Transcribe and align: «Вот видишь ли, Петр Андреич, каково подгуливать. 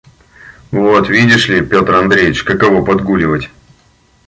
«Вот 0.71 1.09
видишь 1.09 1.47
ли, 1.47 1.61
Петр 1.61 1.93
Андреич, 1.93 2.41
каково 2.43 2.83
подгуливать. 2.83 3.51